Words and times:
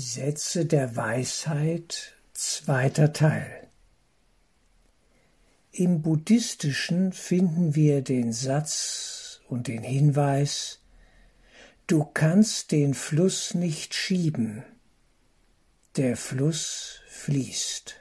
Sätze 0.00 0.64
der 0.64 0.94
Weisheit, 0.94 2.14
zweiter 2.32 3.12
Teil. 3.12 3.66
Im 5.72 6.02
Buddhistischen 6.02 7.12
finden 7.12 7.74
wir 7.74 8.02
den 8.02 8.32
Satz 8.32 9.40
und 9.48 9.66
den 9.66 9.82
Hinweis, 9.82 10.78
du 11.88 12.04
kannst 12.04 12.70
den 12.70 12.94
Fluss 12.94 13.54
nicht 13.54 13.92
schieben, 13.92 14.62
der 15.96 16.16
Fluss 16.16 17.00
fließt. 17.08 17.96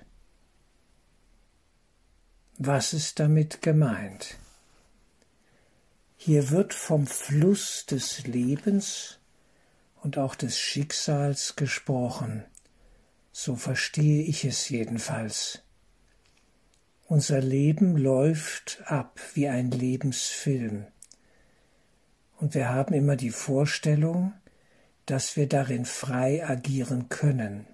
Was 2.60 2.94
ist 2.94 3.18
damit 3.18 3.64
gemeint? 3.64 4.38
Hier 6.16 6.52
wird 6.52 6.76
vom 6.76 7.08
Fluss 7.08 7.88
des 7.88 8.28
Lebens 8.28 9.18
und 10.04 10.18
auch 10.18 10.36
des 10.36 10.58
Schicksals 10.58 11.56
gesprochen. 11.56 12.46
So 13.32 13.56
verstehe 13.56 14.24
ich 14.24 14.46
es 14.46 14.70
jedenfalls. 14.70 15.62
Unser 17.06 17.40
Leben 17.40 17.96
läuft 17.96 18.82
ab 18.86 19.20
wie 19.34 19.48
ein 19.48 19.72
Lebensfilm. 19.72 20.88
Und 22.40 22.54
wir 22.54 22.70
haben 22.70 22.94
immer 22.94 23.16
die 23.16 23.32
Vorstellung, 23.32 24.34
dass 25.06 25.36
wir 25.36 25.48
darin 25.48 25.86
frei 25.86 26.46
agieren 26.46 27.10
können. 27.10 27.66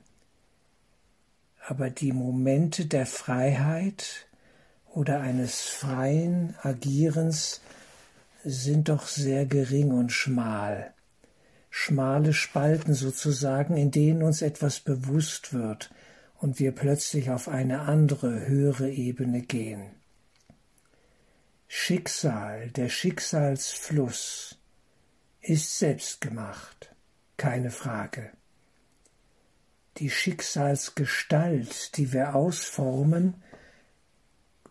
Aber 1.66 1.90
die 1.90 2.12
Momente 2.12 2.86
der 2.86 3.06
Freiheit 3.06 4.28
oder 4.94 5.22
eines 5.22 5.62
freien 5.62 6.56
Agierens 6.62 7.62
sind 8.44 8.90
doch 8.90 9.08
sehr 9.08 9.46
gering 9.46 9.92
und 9.92 10.12
schmal 10.12 10.94
schmale 11.76 12.34
Spalten 12.34 12.94
sozusagen, 12.94 13.76
in 13.78 13.90
denen 13.90 14.22
uns 14.22 14.44
etwas 14.44 14.80
bewusst 14.80 15.54
wird 15.54 15.90
und 16.36 16.60
wir 16.60 16.72
plötzlich 16.72 17.32
auf 17.32 17.48
eine 17.48 17.82
andere, 17.82 18.46
höhere 18.48 18.92
Ebene 18.92 19.42
gehen. 19.42 19.90
Schicksal, 21.68 22.70
der 22.70 22.90
Schicksalsfluss, 22.90 24.60
ist 25.42 25.80
selbstgemacht, 25.80 26.94
keine 27.38 27.72
Frage. 27.72 28.30
Die 29.98 30.12
Schicksalsgestalt, 30.12 31.98
die 31.98 32.14
wir 32.14 32.36
ausformen, 32.36 33.42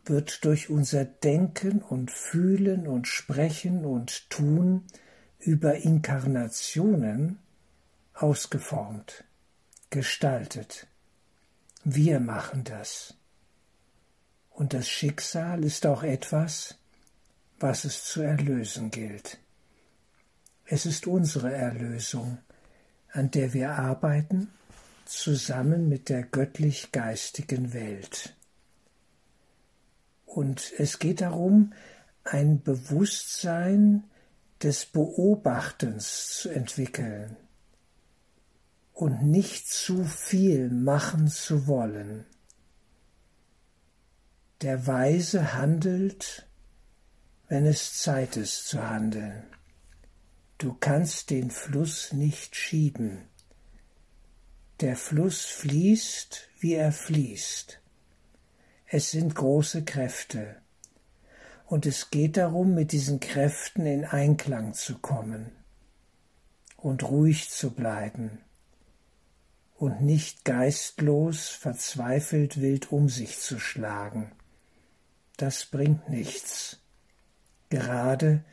wird 0.05 0.45
durch 0.45 0.71
unser 0.71 1.05
Denken 1.05 1.83
und 1.83 2.13
Fühlen 2.13 2.87
und 2.87 3.09
Sprechen 3.09 3.85
und 3.85 4.31
Tun 4.31 4.87
über 5.45 5.77
Inkarnationen 5.77 7.39
ausgeformt, 8.15 9.25
gestaltet. 9.91 10.87
Wir 11.85 12.21
machen 12.21 12.65
das. 12.65 13.15
Und 14.51 14.73
das 14.73 14.89
Schicksal 14.89 15.65
ist 15.65 15.87
auch 15.87 16.03
etwas, 16.03 16.77
was 17.59 17.85
es 17.85 18.05
zu 18.05 18.23
erlösen 18.23 18.91
gilt. 18.91 19.39
Es 20.65 20.87
ist 20.87 21.07
unsere 21.07 21.53
Erlösung, 21.53 22.39
an 23.13 23.31
der 23.31 23.53
wir 23.53 23.73
arbeiten, 23.73 24.49
zusammen 25.05 25.89
mit 25.89 26.09
der 26.09 26.23
göttlich-geistigen 26.23 27.73
Welt. 27.73 28.35
Und 30.25 30.73
es 30.79 30.99
geht 30.99 31.21
darum, 31.21 31.73
ein 32.25 32.63
Bewusstsein 32.63 34.05
des 34.63 34.87
Beobachtens 34.87 36.39
zu 36.39 36.49
entwickeln 36.49 37.37
und 38.93 39.23
nicht 39.23 39.69
zu 39.69 40.05
viel 40.05 40.71
machen 40.71 41.29
zu 41.29 41.67
wollen. 41.67 42.25
Der 44.61 44.87
Weise 44.87 45.55
handelt, 45.55 46.47
wenn 47.49 47.67
es 47.67 47.99
Zeit 47.99 48.37
ist 48.37 48.69
zu 48.69 48.89
handeln. 48.89 49.43
Du 50.59 50.75
kannst 50.75 51.31
den 51.31 51.51
Fluss 51.51 52.13
nicht 52.13 52.55
schieben. 52.55 53.29
Der 54.81 54.97
Fluss 54.97 55.45
fließt, 55.45 56.49
wie 56.61 56.75
er 56.75 56.93
fließt. 56.93 57.81
Es 58.87 59.11
sind 59.11 59.35
große 59.35 59.85
Kräfte 59.85 60.63
und 61.67 61.87
es 61.87 62.11
geht 62.11 62.37
darum, 62.37 62.75
mit 62.75 62.93
diesen 62.93 63.21
Kräften 63.21 63.87
in 63.87 64.05
Einklang 64.05 64.75
zu 64.75 64.99
kommen 64.99 65.53
und 66.77 67.03
ruhig 67.05 67.51
zu 67.51 67.71
bleiben 67.71 68.41
und 69.77 70.01
nicht 70.01 70.45
geistlos, 70.45 71.49
verzweifelt 71.49 72.61
wild 72.61 72.93
um 72.93 73.09
sich 73.09 73.39
zu 73.41 73.59
schlagen. 73.59 74.33
Das 75.37 75.67
bringt 75.67 76.09
nichts, 76.09 76.79
gerade 77.69 78.45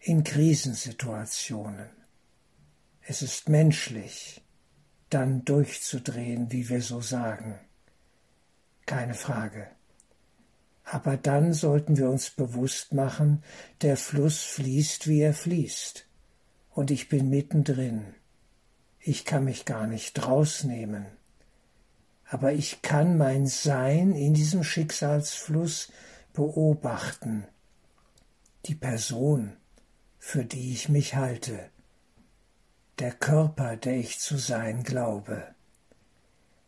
in 0.00 0.24
Krisensituationen. 0.24 1.90
Es 3.02 3.22
ist 3.22 3.48
menschlich, 3.48 4.40
dann 5.10 5.44
durchzudrehen, 5.44 6.52
wie 6.52 6.68
wir 6.68 6.80
so 6.80 7.00
sagen. 7.00 7.58
Keine 8.86 9.14
Frage. 9.14 9.68
Aber 10.84 11.16
dann 11.16 11.52
sollten 11.52 11.96
wir 11.96 12.10
uns 12.10 12.30
bewusst 12.30 12.92
machen, 12.92 13.42
der 13.82 13.96
Fluss 13.96 14.42
fließt, 14.42 15.06
wie 15.08 15.20
er 15.20 15.34
fließt. 15.34 16.06
Und 16.70 16.90
ich 16.90 17.08
bin 17.08 17.30
mittendrin. 17.30 18.14
Ich 18.98 19.24
kann 19.24 19.44
mich 19.44 19.64
gar 19.64 19.86
nicht 19.86 20.26
rausnehmen. 20.26 21.06
Aber 22.24 22.52
ich 22.52 22.82
kann 22.82 23.18
mein 23.18 23.46
Sein 23.46 24.12
in 24.12 24.34
diesem 24.34 24.64
Schicksalsfluss 24.64 25.92
beobachten. 26.32 27.44
Die 28.66 28.74
Person, 28.74 29.56
für 30.18 30.44
die 30.44 30.72
ich 30.72 30.88
mich 30.88 31.14
halte. 31.14 31.68
Der 32.98 33.12
Körper, 33.12 33.76
der 33.76 33.96
ich 33.96 34.18
zu 34.18 34.38
sein 34.38 34.82
glaube. 34.82 35.42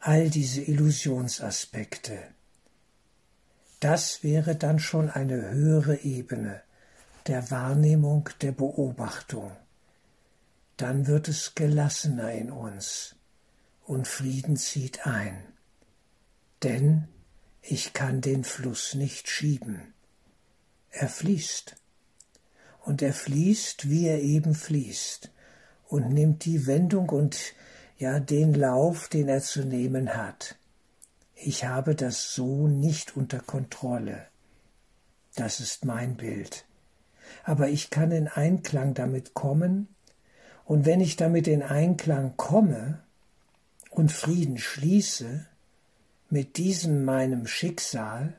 All 0.01 0.29
diese 0.29 0.61
Illusionsaspekte 0.61 2.19
das 3.85 4.23
wäre 4.23 4.57
dann 4.57 4.79
schon 4.79 5.11
eine 5.11 5.51
höhere 5.51 6.01
Ebene 6.05 6.63
der 7.27 7.51
Wahrnehmung, 7.51 8.31
der 8.41 8.53
Beobachtung. 8.53 9.53
Dann 10.79 11.07
wird 11.07 11.29
es 11.29 11.55
gelassener 11.55 12.33
in 12.33 12.51
uns 12.51 13.15
und 13.85 14.09
Frieden 14.09 14.57
zieht 14.57 15.07
ein. 15.07 15.37
Denn 16.63 17.09
ich 17.61 17.93
kann 17.93 18.23
den 18.23 18.45
Fluss 18.45 18.95
nicht 18.95 19.29
schieben. 19.29 19.93
Er 20.91 21.11
fließt. 21.11 21.77
Und 22.87 23.03
er 23.03 23.13
fließt, 23.13 23.91
wie 23.91 24.07
er 24.07 24.23
eben 24.23 24.55
fließt, 24.55 25.31
und 25.89 26.09
nimmt 26.09 26.47
die 26.47 26.67
Wendung 26.67 27.11
und 27.11 27.53
ja 27.99 28.19
den 28.19 28.55
Lauf, 28.55 29.09
den 29.09 29.29
er 29.29 29.43
zu 29.43 29.63
nehmen 29.63 30.17
hat. 30.17 30.57
Ich 31.47 31.67
habe 31.67 31.95
das 31.95 32.33
so 32.33 32.69
nicht 32.69 33.19
unter 33.19 33.39
Kontrolle. 33.39 34.29
Das 35.35 35.61
ist 35.61 35.85
mein 35.85 36.17
Bild. 36.17 36.65
Aber 37.45 37.69
ich 37.69 37.91
kann 37.91 38.13
in 38.13 38.29
Einklang 38.29 38.95
damit 38.95 39.35
kommen, 39.35 39.89
und 40.65 40.87
wenn 40.87 41.03
ich 41.03 41.17
damit 41.17 41.47
in 41.47 41.63
Einklang 41.63 42.39
komme 42.39 43.03
und 43.91 44.11
Frieden 44.11 44.57
schließe 44.57 45.47
mit 46.31 46.57
diesem 46.57 47.05
meinem 47.05 47.47
Schicksal, 47.47 48.33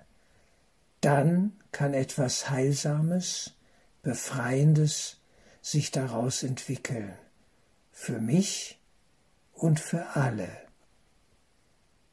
dann 1.02 1.54
kann 1.72 1.94
etwas 1.94 2.50
Heilsames, 2.50 3.54
Befreiendes 4.02 5.18
sich 5.62 5.92
daraus 5.92 6.42
entwickeln, 6.42 7.14
für 7.92 8.20
mich 8.20 8.80
und 9.54 9.80
für 9.80 10.16
alle. 10.16 10.65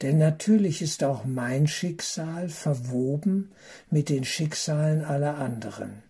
Denn 0.03 0.19
natürlich 0.19 0.83
ist 0.83 1.05
auch 1.05 1.25
mein 1.25 1.69
Schicksal 1.69 2.49
verwoben 2.49 3.53
mit 3.89 4.09
den 4.09 4.25
Schicksalen 4.25 5.05
aller 5.05 5.39
anderen. 5.39 6.03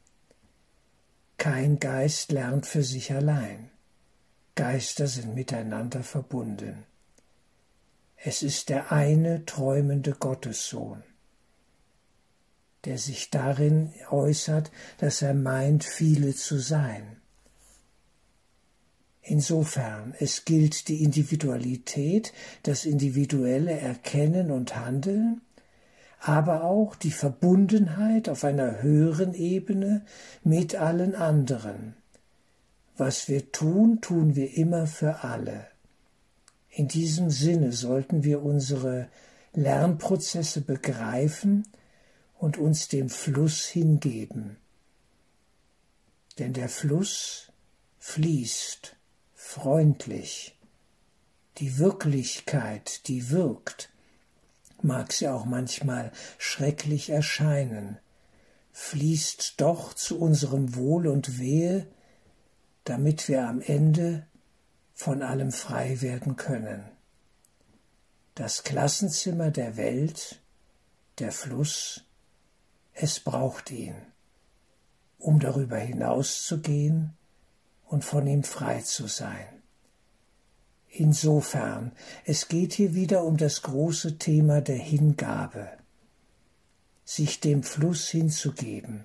Kein 1.36 1.78
Geist 1.78 2.32
lernt 2.32 2.66
für 2.66 2.82
sich 2.82 3.12
allein. 3.12 3.70
Geister 4.54 5.06
sind 5.06 5.34
miteinander 5.34 6.02
verbunden. 6.02 6.84
Es 8.16 8.42
ist 8.42 8.68
der 8.68 8.92
eine 8.92 9.44
träumende 9.44 10.12
Gottessohn, 10.12 11.02
der 12.84 12.98
sich 12.98 13.30
darin 13.30 13.92
äußert, 14.10 14.70
dass 14.98 15.22
er 15.22 15.34
meint, 15.34 15.84
viele 15.84 16.34
zu 16.34 16.58
sein. 16.58 17.21
Insofern, 19.22 20.14
es 20.18 20.44
gilt 20.44 20.88
die 20.88 21.04
Individualität, 21.04 22.32
das 22.64 22.84
individuelle 22.84 23.78
Erkennen 23.78 24.50
und 24.50 24.74
Handeln, 24.76 25.42
aber 26.18 26.64
auch 26.64 26.96
die 26.96 27.12
Verbundenheit 27.12 28.28
auf 28.28 28.42
einer 28.42 28.82
höheren 28.82 29.34
Ebene 29.34 30.04
mit 30.42 30.74
allen 30.74 31.14
anderen. 31.14 31.94
Was 32.96 33.28
wir 33.28 33.52
tun, 33.52 34.00
tun 34.00 34.34
wir 34.34 34.56
immer 34.56 34.86
für 34.88 35.22
alle. 35.22 35.66
In 36.68 36.88
diesem 36.88 37.30
Sinne 37.30 37.72
sollten 37.72 38.24
wir 38.24 38.42
unsere 38.42 39.08
Lernprozesse 39.52 40.62
begreifen 40.62 41.68
und 42.38 42.58
uns 42.58 42.88
dem 42.88 43.08
Fluss 43.08 43.66
hingeben. 43.66 44.56
Denn 46.38 46.52
der 46.54 46.68
Fluss 46.68 47.52
fließt 47.98 48.96
freundlich. 49.52 50.56
Die 51.58 51.76
Wirklichkeit, 51.76 53.06
die 53.06 53.28
wirkt, 53.28 53.90
mag 54.80 55.12
sie 55.12 55.28
auch 55.28 55.44
manchmal 55.44 56.10
schrecklich 56.38 57.10
erscheinen, 57.10 57.98
fließt 58.72 59.60
doch 59.60 59.92
zu 59.92 60.18
unserem 60.18 60.74
Wohl 60.74 61.06
und 61.06 61.38
Wehe, 61.38 61.86
damit 62.84 63.28
wir 63.28 63.46
am 63.46 63.60
Ende 63.60 64.26
von 64.94 65.22
allem 65.22 65.52
frei 65.52 66.00
werden 66.00 66.36
können. 66.36 66.82
Das 68.34 68.64
Klassenzimmer 68.64 69.50
der 69.50 69.76
Welt, 69.76 70.40
der 71.18 71.30
Fluss, 71.30 72.04
es 72.94 73.20
braucht 73.20 73.70
ihn, 73.70 73.96
um 75.18 75.40
darüber 75.40 75.76
hinauszugehen 75.76 77.14
und 77.92 78.06
von 78.06 78.26
ihm 78.26 78.42
frei 78.42 78.80
zu 78.80 79.06
sein. 79.06 79.62
Insofern, 80.88 81.92
es 82.24 82.48
geht 82.48 82.72
hier 82.72 82.94
wieder 82.94 83.22
um 83.24 83.36
das 83.36 83.60
große 83.60 84.16
Thema 84.16 84.62
der 84.62 84.78
Hingabe, 84.78 85.68
sich 87.04 87.40
dem 87.40 87.62
Fluss 87.62 88.08
hinzugeben, 88.08 89.04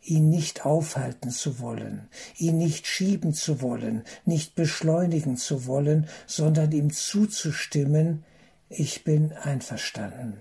ihn 0.00 0.30
nicht 0.30 0.64
aufhalten 0.64 1.32
zu 1.32 1.58
wollen, 1.58 2.08
ihn 2.36 2.58
nicht 2.58 2.86
schieben 2.86 3.34
zu 3.34 3.60
wollen, 3.60 4.04
nicht 4.24 4.54
beschleunigen 4.54 5.36
zu 5.36 5.66
wollen, 5.66 6.08
sondern 6.28 6.70
ihm 6.70 6.92
zuzustimmen, 6.92 8.24
ich 8.68 9.02
bin 9.02 9.32
einverstanden. 9.32 10.40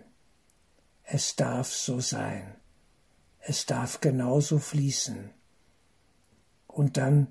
Es 1.03 1.35
darf 1.35 1.73
so 1.73 1.99
sein. 1.99 2.55
Es 3.39 3.65
darf 3.65 3.99
genauso 4.01 4.59
fließen. 4.59 5.31
Und 6.75 6.97
dann 6.97 7.27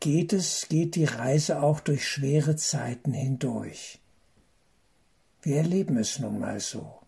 geht 0.00 0.32
es, 0.32 0.66
geht 0.70 0.94
die 0.94 1.04
Reise 1.04 1.62
auch 1.62 1.80
durch 1.80 2.08
schwere 2.08 2.56
Zeiten 2.56 3.12
hindurch. 3.12 4.00
Wir 5.42 5.58
erleben 5.58 5.98
es 5.98 6.18
nun 6.18 6.38
mal 6.38 6.60
so. 6.60 6.98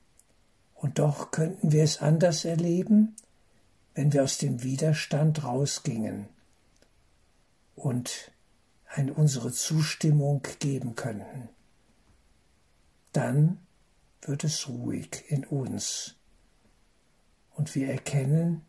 Und 0.74 0.98
doch 0.98 1.30
könnten 1.30 1.72
wir 1.72 1.82
es 1.82 2.02
anders 2.02 2.44
erleben, 2.44 3.16
wenn 3.94 4.12
wir 4.12 4.22
aus 4.22 4.36
dem 4.36 4.62
Widerstand 4.62 5.44
rausgingen 5.44 6.28
und 7.74 8.30
ein 8.86 9.10
unsere 9.10 9.50
Zustimmung 9.50 10.42
geben 10.58 10.94
könnten. 10.94 11.48
Dann 13.14 13.60
wird 14.20 14.44
es 14.44 14.68
ruhig 14.68 15.24
in 15.28 15.46
uns 15.46 16.16
und 17.54 17.74
wir 17.74 17.88
erkennen, 17.88 18.60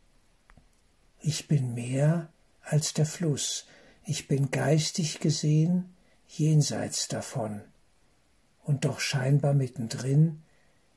ich 1.19 1.49
bin 1.49 1.73
mehr 1.73 2.29
als 2.63 2.93
der 2.93 3.05
Fluss, 3.05 3.65
ich 4.05 4.27
bin 4.27 4.51
geistig 4.51 5.19
gesehen 5.19 5.93
jenseits 6.27 7.07
davon 7.07 7.61
und 8.63 8.85
doch 8.85 8.99
scheinbar 8.99 9.53
mittendrin, 9.53 10.41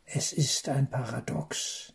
es 0.04 0.32
ist 0.32 0.68
ein 0.68 0.88
Paradox. 0.88 1.92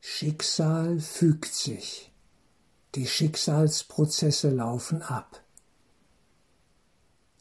Schicksal 0.00 1.00
fügt 1.00 1.52
sich. 1.52 2.12
Die 2.94 3.06
Schicksalsprozesse 3.06 4.50
laufen 4.50 5.02
ab. 5.02 5.42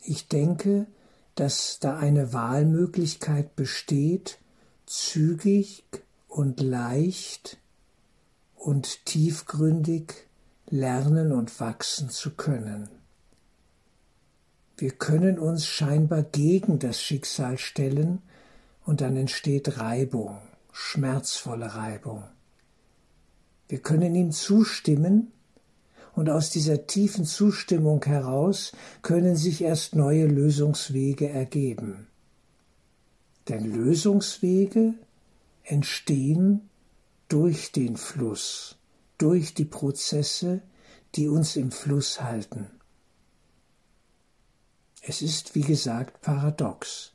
Ich 0.02 0.28
denke, 0.28 0.88
dass 1.36 1.80
da 1.80 1.98
eine 1.98 2.34
Wahlmöglichkeit 2.34 3.56
besteht, 3.56 4.40
zügig 4.86 5.84
und 6.28 6.60
leicht 6.62 7.58
und 8.66 9.06
tiefgründig 9.06 10.28
lernen 10.72 11.32
und 11.32 11.60
wachsen 11.60 12.10
zu 12.10 12.32
können. 12.32 12.90
Wir 14.76 14.90
können 14.90 15.38
uns 15.38 15.68
scheinbar 15.68 16.24
gegen 16.24 16.80
das 16.80 17.00
Schicksal 17.00 17.60
stellen 17.60 18.24
und 18.84 19.02
dann 19.02 19.16
entsteht 19.18 19.78
Reibung, 19.78 20.40
schmerzvolle 20.72 21.76
Reibung. 21.76 22.24
Wir 23.68 23.78
können 23.84 24.16
ihm 24.16 24.32
zustimmen 24.32 25.32
und 26.16 26.32
aus 26.32 26.50
dieser 26.50 26.88
tiefen 26.88 27.26
Zustimmung 27.26 28.04
heraus 28.04 28.72
können 29.04 29.36
sich 29.36 29.62
erst 29.62 29.96
neue 29.96 30.26
Lösungswege 30.26 31.30
ergeben. 31.30 32.08
Denn 33.48 33.64
Lösungswege 33.64 34.96
entstehen 35.64 36.68
durch 37.28 37.72
den 37.72 37.98
Fluss, 37.98 38.78
durch 39.18 39.54
die 39.54 39.66
Prozesse, 39.66 40.62
die 41.16 41.28
uns 41.28 41.56
im 41.56 41.72
Fluss 41.72 42.22
halten. 42.22 42.70
Es 45.02 45.22
ist, 45.22 45.56
wie 45.56 45.62
gesagt, 45.62 46.22
paradox. 46.22 47.14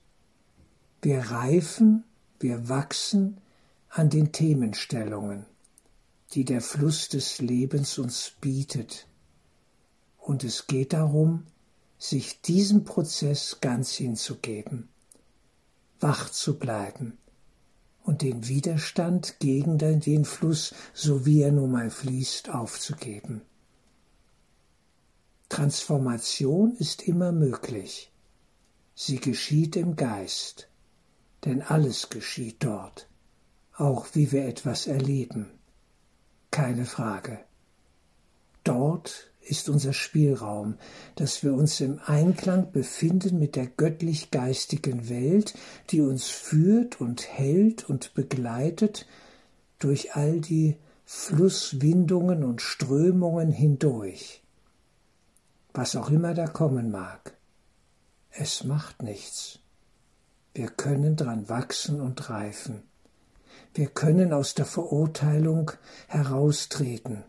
Wir 1.02 1.18
reifen, 1.18 2.04
wir 2.38 2.68
wachsen 2.68 3.40
an 3.88 4.10
den 4.10 4.32
Themenstellungen 4.32 5.46
die 6.32 6.44
der 6.44 6.60
Fluss 6.60 7.08
des 7.08 7.40
Lebens 7.40 7.98
uns 7.98 8.32
bietet. 8.40 9.06
Und 10.18 10.44
es 10.44 10.66
geht 10.66 10.92
darum, 10.92 11.46
sich 11.98 12.40
diesem 12.40 12.84
Prozess 12.84 13.58
ganz 13.60 13.92
hinzugeben, 13.94 14.88
wach 15.98 16.30
zu 16.30 16.58
bleiben 16.58 17.18
und 18.10 18.22
den 18.22 18.48
Widerstand 18.48 19.38
gegen 19.38 19.78
den 19.78 20.24
Fluss, 20.24 20.74
so 20.92 21.24
wie 21.24 21.42
er 21.42 21.52
nun 21.52 21.70
mal 21.70 21.90
fließt, 21.90 22.50
aufzugeben. 22.50 23.42
Transformation 25.48 26.74
ist 26.76 27.06
immer 27.06 27.30
möglich. 27.30 28.10
Sie 28.94 29.20
geschieht 29.20 29.76
im 29.76 29.94
Geist, 29.94 30.68
denn 31.44 31.62
alles 31.62 32.10
geschieht 32.10 32.56
dort, 32.64 33.08
auch 33.76 34.08
wie 34.12 34.32
wir 34.32 34.44
etwas 34.44 34.88
erleben 34.88 35.46
keine 36.50 36.84
Frage. 36.84 37.38
Dort 38.64 39.29
ist 39.50 39.68
unser 39.68 39.92
Spielraum, 39.92 40.76
dass 41.16 41.42
wir 41.42 41.52
uns 41.52 41.80
im 41.80 42.00
Einklang 42.06 42.72
befinden 42.72 43.38
mit 43.38 43.56
der 43.56 43.66
göttlich-geistigen 43.66 45.08
Welt, 45.08 45.54
die 45.90 46.00
uns 46.00 46.28
führt 46.28 47.00
und 47.00 47.26
hält 47.28 47.88
und 47.88 48.14
begleitet 48.14 49.06
durch 49.78 50.14
all 50.14 50.40
die 50.40 50.76
Flusswindungen 51.04 52.44
und 52.44 52.62
Strömungen 52.62 53.50
hindurch. 53.50 54.42
Was 55.74 55.96
auch 55.96 56.10
immer 56.10 56.34
da 56.34 56.46
kommen 56.46 56.90
mag, 56.90 57.36
es 58.30 58.64
macht 58.64 59.02
nichts. 59.02 59.58
Wir 60.54 60.68
können 60.68 61.16
dran 61.16 61.48
wachsen 61.48 62.00
und 62.00 62.30
reifen. 62.30 62.82
Wir 63.74 63.86
können 63.86 64.32
aus 64.32 64.54
der 64.54 64.66
Verurteilung 64.66 65.72
heraustreten, 66.08 67.24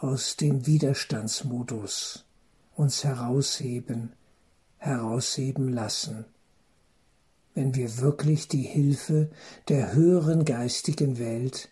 aus 0.00 0.36
dem 0.36 0.66
Widerstandsmodus, 0.66 2.24
uns 2.76 3.02
herausheben, 3.02 4.12
herausheben 4.76 5.72
lassen, 5.72 6.24
wenn 7.54 7.74
wir 7.74 7.98
wirklich 7.98 8.46
die 8.46 8.62
Hilfe 8.62 9.28
der 9.66 9.94
höheren 9.94 10.44
geistigen 10.44 11.18
Welt 11.18 11.68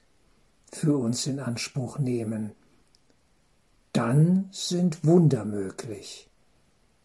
für 0.72 0.96
uns 0.96 1.28
in 1.28 1.38
Anspruch 1.38 1.98
nehmen. 1.98 2.50
Dann 3.92 4.48
sind 4.50 5.04
Wunder 5.04 5.44
möglich. 5.44 6.28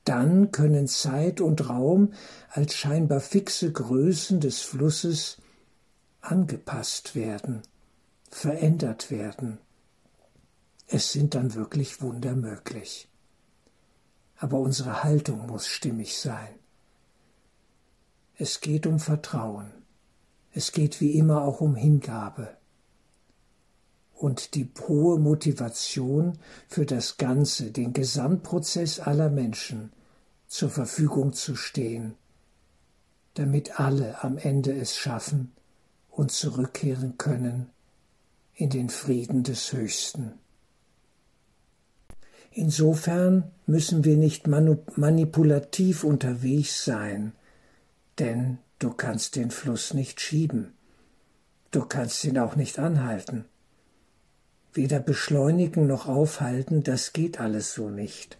Dann 0.03 0.51
können 0.51 0.87
Zeit 0.87 1.39
und 1.39 1.69
Raum 1.69 2.13
als 2.49 2.75
scheinbar 2.75 3.19
fixe 3.19 3.71
Größen 3.71 4.39
des 4.39 4.61
Flusses 4.61 5.37
angepasst 6.21 7.13
werden, 7.13 7.61
verändert 8.31 9.11
werden. 9.11 9.59
Es 10.93 11.13
sind 11.13 11.35
dann 11.35 11.53
wirklich 11.53 12.01
Wunder 12.01 12.35
möglich. 12.35 13.07
Aber 14.35 14.59
unsere 14.59 15.03
Haltung 15.03 15.47
muss 15.47 15.65
stimmig 15.65 16.17
sein. 16.17 16.49
Es 18.37 18.59
geht 18.59 18.85
um 18.85 18.99
Vertrauen. 18.99 19.71
Es 20.51 20.73
geht 20.73 20.99
wie 20.99 21.11
immer 21.11 21.43
auch 21.43 21.61
um 21.61 21.75
Hingabe. 21.75 22.57
Und 24.13 24.53
die 24.53 24.69
hohe 24.85 25.17
Motivation 25.17 26.37
für 26.67 26.85
das 26.85 27.15
Ganze, 27.15 27.71
den 27.71 27.93
Gesamtprozess 27.93 28.99
aller 28.99 29.29
Menschen 29.29 29.93
zur 30.47 30.69
Verfügung 30.69 31.31
zu 31.31 31.55
stehen, 31.55 32.15
damit 33.35 33.79
alle 33.79 34.21
am 34.25 34.37
Ende 34.37 34.73
es 34.73 34.97
schaffen, 34.97 35.53
und 36.09 36.33
zurückkehren 36.33 37.17
können 37.17 37.69
in 38.53 38.69
den 38.69 38.89
Frieden 38.89 39.43
des 39.43 39.71
Höchsten. 39.71 40.33
Insofern 42.51 43.49
müssen 43.65 44.03
wir 44.03 44.17
nicht 44.17 44.45
manipulativ 44.47 46.03
unterwegs 46.03 46.83
sein, 46.83 47.31
denn 48.19 48.57
du 48.79 48.91
kannst 48.91 49.37
den 49.37 49.51
Fluss 49.51 49.93
nicht 49.93 50.19
schieben. 50.19 50.73
Du 51.71 51.85
kannst 51.85 52.23
ihn 52.25 52.37
auch 52.37 52.57
nicht 52.57 52.77
anhalten. 52.77 53.45
Weder 54.73 54.99
beschleunigen 54.99 55.87
noch 55.87 56.07
aufhalten, 56.07 56.83
das 56.83 57.13
geht 57.13 57.39
alles 57.39 57.73
so 57.73 57.89
nicht. 57.89 58.37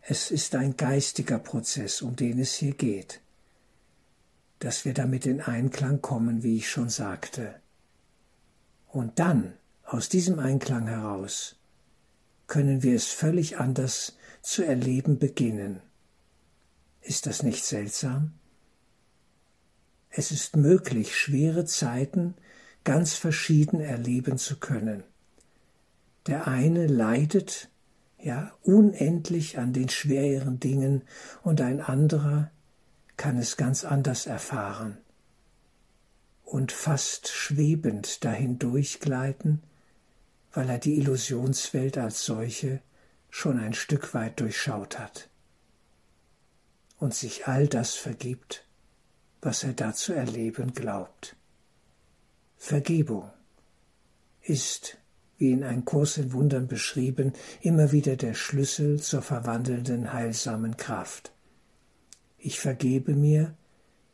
Es 0.00 0.30
ist 0.30 0.54
ein 0.54 0.76
geistiger 0.76 1.38
Prozess, 1.38 2.02
um 2.02 2.14
den 2.14 2.38
es 2.38 2.54
hier 2.54 2.74
geht, 2.74 3.20
dass 4.60 4.84
wir 4.84 4.94
damit 4.94 5.26
in 5.26 5.40
Einklang 5.40 6.02
kommen, 6.02 6.44
wie 6.44 6.58
ich 6.58 6.70
schon 6.70 6.88
sagte. 6.88 7.56
Und 8.86 9.18
dann, 9.18 9.54
aus 9.84 10.08
diesem 10.08 10.38
Einklang 10.38 10.86
heraus, 10.86 11.56
können 12.54 12.84
wir 12.84 12.94
es 12.94 13.08
völlig 13.08 13.58
anders 13.58 14.16
zu 14.40 14.64
erleben 14.64 15.18
beginnen. 15.18 15.80
Ist 17.00 17.26
das 17.26 17.42
nicht 17.42 17.64
seltsam? 17.64 18.34
Es 20.08 20.30
ist 20.30 20.54
möglich, 20.54 21.18
schwere 21.18 21.64
Zeiten 21.64 22.36
ganz 22.84 23.14
verschieden 23.14 23.80
erleben 23.80 24.38
zu 24.38 24.60
können. 24.60 25.02
Der 26.28 26.46
eine 26.46 26.86
leidet 26.86 27.70
ja 28.22 28.52
unendlich 28.62 29.58
an 29.58 29.72
den 29.72 29.88
schweren 29.88 30.60
Dingen 30.60 31.02
und 31.42 31.60
ein 31.60 31.80
anderer 31.80 32.52
kann 33.16 33.36
es 33.36 33.56
ganz 33.56 33.84
anders 33.84 34.26
erfahren 34.26 34.98
und 36.44 36.70
fast 36.70 37.26
schwebend 37.26 38.24
dahin 38.24 38.60
durchgleiten, 38.60 39.60
weil 40.54 40.70
er 40.70 40.78
die 40.78 40.96
Illusionswelt 40.96 41.98
als 41.98 42.24
solche 42.24 42.80
schon 43.28 43.58
ein 43.58 43.74
Stück 43.74 44.14
weit 44.14 44.40
durchschaut 44.40 44.98
hat 44.98 45.28
und 46.98 47.12
sich 47.14 47.48
all 47.48 47.66
das 47.66 47.94
vergibt, 47.94 48.64
was 49.42 49.64
er 49.64 49.72
da 49.72 49.92
zu 49.92 50.12
erleben 50.12 50.72
glaubt. 50.72 51.36
Vergebung 52.56 53.30
ist, 54.40 54.96
wie 55.36 55.50
in 55.50 55.64
ein 55.64 55.84
Kurs 55.84 56.16
in 56.16 56.32
Wundern 56.32 56.68
beschrieben, 56.68 57.32
immer 57.60 57.90
wieder 57.90 58.16
der 58.16 58.34
Schlüssel 58.34 59.00
zur 59.00 59.22
verwandelnden 59.22 60.12
heilsamen 60.12 60.76
Kraft. 60.76 61.32
Ich 62.38 62.60
vergebe 62.60 63.14
mir 63.14 63.56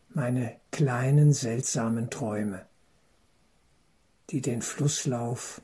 meine 0.08 0.56
kleinen 0.72 1.32
seltsamen 1.32 2.10
Träume, 2.10 2.66
die 4.30 4.40
den 4.40 4.62
Flusslauf 4.62 5.60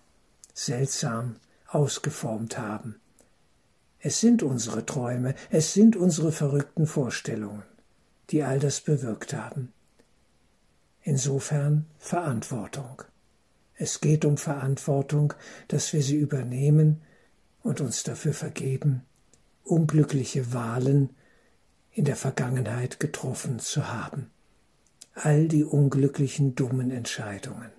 seltsam 0.57 1.37
ausgeformt 1.69 2.59
haben. 2.59 2.97
Es 3.99 4.21
sind 4.21 4.43
unsere 4.43 4.87
Träume, 4.87 5.35
es 5.51 5.75
sind 5.75 5.97
unsere 5.97 6.33
verrückten 6.33 6.87
Vorstellungen, 6.87 7.63
die 8.31 8.43
all 8.43 8.59
das 8.59 8.81
bewirkt 8.81 9.35
haben. 9.35 9.73
Insofern 11.03 11.87
Verantwortung. 11.99 13.03
Es 13.75 14.01
geht 14.01 14.25
um 14.25 14.39
Verantwortung, 14.39 15.35
dass 15.69 15.93
wir 15.93 16.03
sie 16.03 16.17
übernehmen 16.17 17.03
und 17.63 17.83
uns 17.83 18.03
dafür 18.03 18.33
vergeben, 18.33 19.03
unglückliche 19.63 20.55
Wahlen 20.55 21.11
in 21.93 22.07
der 22.07 22.17
Vergangenheit 22.17 22.99
getroffen 22.99 23.59
zu 23.59 23.93
haben. 23.93 24.31
All 25.15 25.49
die 25.49 25.65
unglücklichen 25.65 26.55
dummen 26.55 26.91
Entscheidungen. 26.91 27.71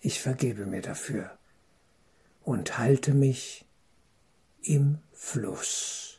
Ich 0.00 0.20
vergebe 0.20 0.66
mir 0.66 0.82
dafür 0.82 1.36
und 2.46 2.78
halte 2.78 3.12
mich 3.12 3.66
im 4.62 4.98
Fluss. 5.12 6.15